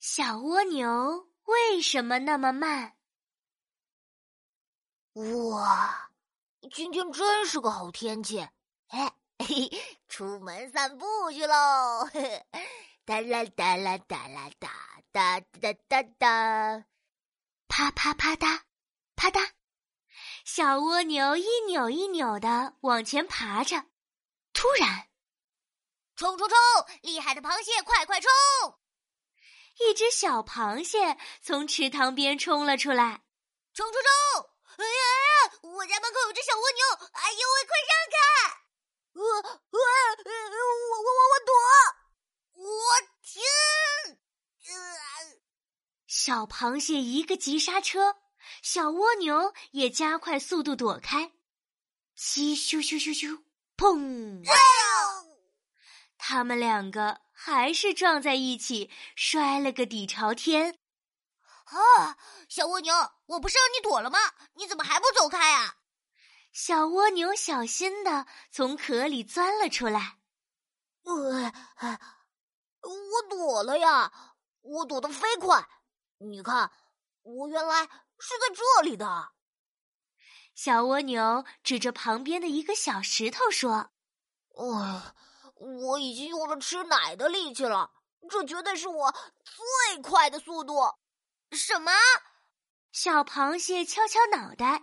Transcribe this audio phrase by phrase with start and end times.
[0.00, 2.96] 小蜗牛为什么那么慢？
[5.14, 6.12] 哇，
[6.72, 8.38] 今天真是个好天气！
[8.88, 9.68] 哎，嘿，
[10.08, 12.08] 出门散步去喽！
[13.04, 14.70] 哒啦哒啦哒啦哒
[15.10, 16.84] 哒哒哒哒，
[17.66, 18.60] 啪啪啪嗒，
[19.16, 19.50] 啪嗒。
[20.44, 23.84] 小蜗牛一扭一扭的往前爬着，
[24.52, 25.08] 突然，
[26.14, 26.56] 冲冲冲！
[27.02, 28.30] 厉害的螃蟹，快快冲！
[29.80, 33.22] 一只小螃蟹从池塘边冲了出来，
[33.74, 34.50] 冲冲冲！
[34.78, 36.84] 哎呀，我家门口有只小蜗牛！
[37.12, 38.18] 哎呦喂，快让开！
[39.14, 39.78] 呃呃，
[40.90, 41.52] 我我我我躲！
[42.54, 42.66] 我
[43.22, 44.18] 天！
[46.06, 48.16] 小螃蟹一个急刹车，
[48.62, 51.32] 小蜗牛也加快速度躲开。
[52.16, 53.42] 叽咻咻咻咻，
[53.76, 54.44] 砰！
[54.48, 54.54] 哎！
[56.28, 57.22] 他们两个。
[57.40, 60.80] 还是撞在一起，摔了个底朝天。
[61.64, 62.92] 啊，小蜗牛，
[63.26, 64.18] 我不是让你躲了吗？
[64.54, 65.76] 你怎么还不走开啊？
[66.52, 70.18] 小蜗牛小心的从壳里钻了出来。
[71.04, 71.12] 我，
[72.82, 74.12] 我躲了呀，
[74.62, 75.64] 我躲得飞快。
[76.18, 76.72] 你看，
[77.22, 77.84] 我原来
[78.18, 79.30] 是在这里的。
[80.56, 83.92] 小蜗牛指着旁边的一个小石头说
[84.58, 85.14] ：“哎。”
[85.58, 87.90] 我已经用了吃奶的力气了，
[88.30, 89.12] 这绝对是我
[89.44, 90.74] 最快的速度。
[91.52, 91.92] 什么？
[92.92, 94.82] 小螃蟹敲敲脑袋，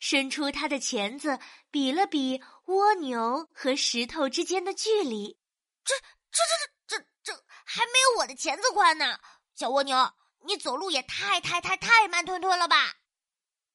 [0.00, 1.38] 伸出它的钳子，
[1.70, 5.38] 比了比蜗牛和石头之间的距离。
[5.84, 5.94] 这、
[6.30, 6.42] 这、
[6.86, 9.18] 这、这、这、这还没有我的钳子宽呢！
[9.54, 10.12] 小蜗牛，
[10.44, 12.76] 你走路也太、太、太、太慢吞吞了吧？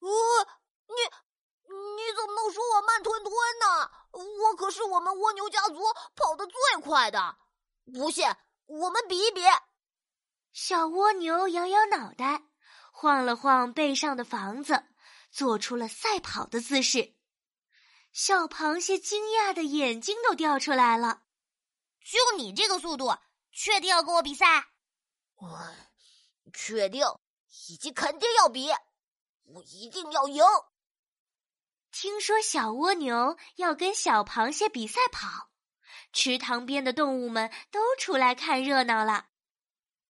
[0.00, 0.08] 呃，
[0.88, 1.31] 你。
[1.72, 3.90] 你怎么能说我慢吞吞呢？
[4.12, 5.80] 我可是我们蜗牛家族
[6.14, 7.36] 跑得最快的。
[7.92, 8.26] 不信，
[8.66, 9.40] 我们比一比。
[10.52, 12.42] 小蜗牛摇摇脑袋，
[12.92, 14.84] 晃了晃背上的房子，
[15.30, 17.14] 做出了赛跑的姿势。
[18.12, 21.22] 小螃蟹惊讶的眼睛都掉出来了。
[22.04, 23.16] 就你这个速度，
[23.50, 24.66] 确定要跟我比赛？
[25.36, 25.58] 我
[26.52, 27.06] 确定，
[27.68, 28.70] 以及肯定要比。
[29.44, 30.44] 我一定要赢。
[31.92, 35.50] 听说小蜗牛要跟小螃蟹比赛跑，
[36.10, 39.26] 池塘边的动物们都出来看热闹了。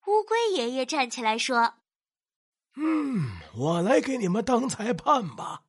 [0.07, 1.75] 乌龟爷爷站起来说
[2.79, 5.65] ：“嗯，我来给你们当裁判吧，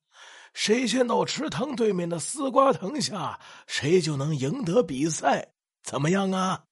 [0.53, 6.65] 谁先到池塘对面的丝瓜藤下，谁就能赢得比赛，怎么样啊？”“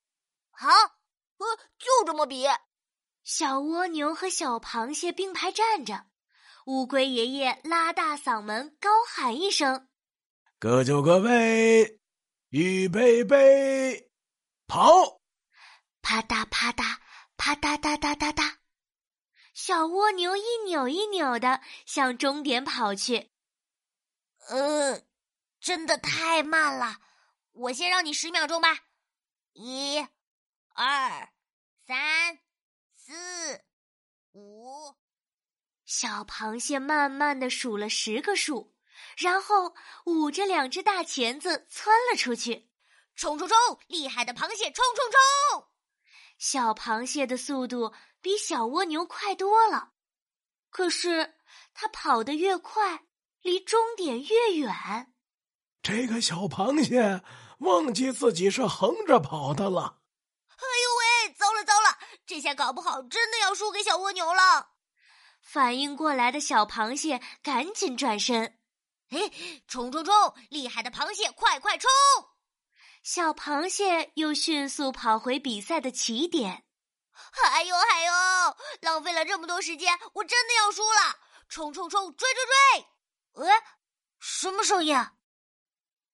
[0.54, 2.46] 好，呃，就这么比。”
[3.24, 6.06] 小蜗牛和小螃蟹并排站着。
[6.66, 9.90] 乌龟爷爷拉大嗓门高喊一声
[10.60, 12.00] ：“各就各位，
[12.50, 14.12] 预备备，
[14.68, 15.22] 跑！”
[16.04, 16.98] 啪嗒啪嗒
[17.36, 18.58] 啪嗒嗒嗒嗒嗒，
[19.54, 23.32] 小蜗牛一扭一扭的向终点跑去。
[24.50, 25.02] 呃，
[25.60, 27.00] 真的太慢了，
[27.54, 28.70] 我先让你十秒钟吧。
[29.54, 29.98] 一、
[30.74, 31.34] 二、
[31.88, 32.40] 三、
[32.96, 33.64] 四、
[34.34, 34.96] 五。
[35.94, 38.74] 小螃蟹慢慢的数了十个数，
[39.18, 39.76] 然后
[40.06, 42.72] 捂着两只大钳子窜了出去。
[43.14, 43.58] 冲冲冲！
[43.88, 45.68] 厉害的螃蟹，冲冲冲！
[46.38, 49.92] 小螃蟹的速度比小蜗牛快多了，
[50.70, 51.36] 可是
[51.74, 53.04] 它跑得越快，
[53.42, 55.14] 离终点越远。
[55.84, 57.22] 这个小螃蟹
[57.60, 60.00] 忘记自己是横着跑的了。
[60.52, 64.71] 哎呦喂，糟了糟了，这下搞不好真的要输给小蜗牛了。
[65.52, 68.58] 反应过来的小螃蟹赶紧转身，
[69.10, 69.20] 哎，
[69.68, 70.14] 冲冲冲！
[70.50, 71.92] 厉害的螃蟹，快快冲！
[73.04, 76.64] 小螃蟹又迅速跑回比赛的起点。
[77.52, 78.14] 哎呦哎呦，
[78.80, 81.20] 浪费了这么多时间，我真的要输了！
[81.50, 83.46] 冲冲冲，追追追！
[83.50, 83.64] 哎，
[84.22, 84.96] 什么声音？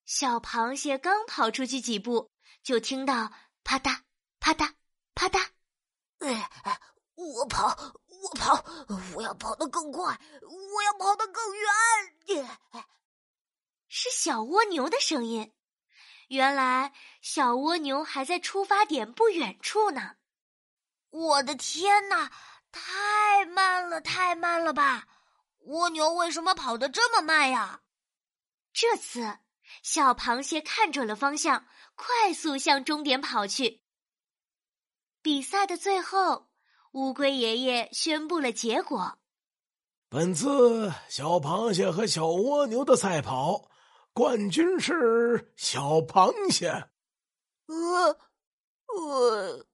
[0.04, 2.32] 小螃蟹刚跑出去几步，
[2.64, 3.32] 就听到
[3.64, 4.00] 啪嗒
[4.40, 4.74] 啪嗒
[5.14, 5.50] 啪嗒。
[6.22, 6.82] 哎哎，
[7.14, 7.78] 我跑。
[8.28, 8.66] 我跑，
[9.16, 12.56] 我要跑得更快，我要跑得更远。
[13.88, 15.54] 是小蜗牛的声音。
[16.28, 20.18] 原来小蜗牛还在出发点不远处呢。
[21.10, 22.30] 我的天哪，
[22.70, 25.08] 太慢了，太慢了吧！
[25.60, 27.82] 蜗牛为什么跑得这么慢呀？
[28.74, 29.40] 这次
[29.82, 31.66] 小螃蟹看准了方向，
[31.96, 33.82] 快速向终点跑去。
[35.22, 36.47] 比赛的最后。
[36.94, 39.18] 乌龟爷爷宣布了结果。
[40.10, 43.70] 本次小螃蟹和小蜗牛的赛跑，
[44.14, 46.90] 冠军是小螃蟹。
[47.68, 48.18] 呃，
[48.88, 49.66] 呃，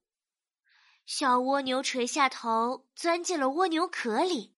[1.06, 4.54] 小蜗牛垂下头，钻进了蜗牛壳里。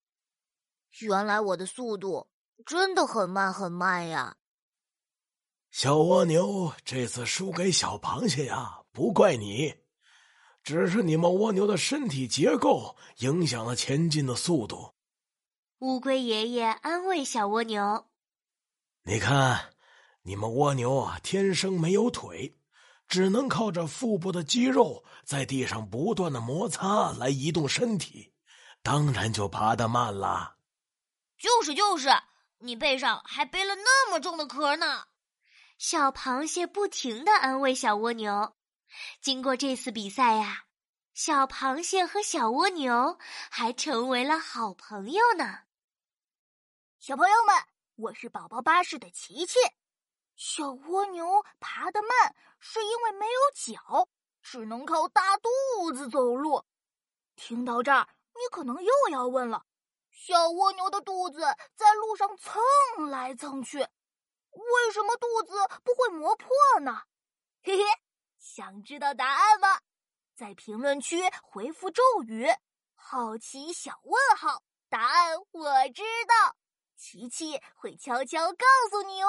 [1.00, 2.30] 原来我的速度
[2.64, 4.38] 真的很慢很慢呀！
[5.70, 9.74] 小蜗牛这次输给小螃蟹呀，不怪你，
[10.66, 14.92] 只是你们蜗牛的身体结构影响了前进的速度。
[15.78, 18.08] 乌龟爷爷安慰小蜗牛
[19.06, 19.72] ：“你看，
[20.22, 22.58] 你们蜗牛啊，天生没有腿，
[23.06, 28.32] 只能靠着腹部的肌肉在地上不断的摩擦来移动身体，
[28.82, 30.56] 当然就爬得慢了。”
[31.38, 32.08] 就是就是，
[32.58, 35.04] 你背上还背了那么重的壳呢。
[35.78, 38.55] 小螃蟹不停的安慰小蜗牛。
[39.20, 40.64] 经过这次比赛呀，
[41.14, 43.18] 小螃蟹和小蜗牛
[43.50, 45.60] 还成为了好朋友呢。
[46.98, 47.54] 小朋友们，
[47.96, 49.58] 我是宝宝巴士的琪琪。
[50.34, 54.08] 小蜗牛爬得慢，是因为没有脚，
[54.42, 56.64] 只能靠大肚子走路。
[57.36, 59.64] 听到这儿，你可能又要问了：
[60.10, 61.40] 小蜗牛的肚子
[61.74, 62.62] 在路上蹭
[63.08, 63.78] 来蹭去。
[63.78, 65.54] 为什么肚子
[65.84, 66.48] 不会磨破
[66.80, 67.02] 呢？
[67.62, 67.84] 嘿嘿，
[68.38, 69.80] 想知道答案吗？
[70.34, 72.46] 在评论区回复咒语
[72.94, 76.56] “好奇小问号”，答案我知道，
[76.96, 79.28] 琪琪会悄悄告诉你哦。